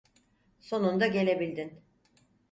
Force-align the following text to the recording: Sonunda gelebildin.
Sonunda 0.59 1.07
gelebildin. 1.07 1.81